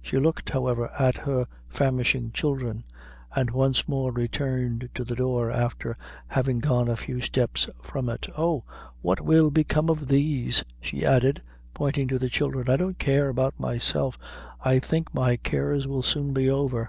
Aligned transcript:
She 0.00 0.16
looked, 0.18 0.48
however, 0.48 0.90
at 0.98 1.18
her 1.18 1.46
famishing 1.68 2.32
children, 2.32 2.84
and 3.34 3.50
once 3.50 3.86
more 3.86 4.10
returned 4.10 4.88
to 4.94 5.04
the 5.04 5.14
door, 5.14 5.50
after 5.50 5.98
having 6.28 6.60
gone 6.60 6.88
a 6.88 6.96
few 6.96 7.20
steps 7.20 7.68
from 7.82 8.08
it. 8.08 8.26
"Oh, 8.38 8.64
what 9.02 9.20
will 9.20 9.50
become 9.50 9.90
of 9.90 10.06
these?" 10.08 10.64
she 10.80 11.04
added, 11.04 11.42
pointing 11.74 12.08
to 12.08 12.18
the 12.18 12.30
children. 12.30 12.70
"I 12.70 12.76
don't 12.76 12.98
care 12.98 13.28
about 13.28 13.60
myself 13.60 14.16
I 14.62 14.78
think 14.78 15.12
my 15.12 15.36
cares 15.36 15.86
will 15.86 16.02
soon 16.02 16.32
be 16.32 16.48
over." 16.48 16.88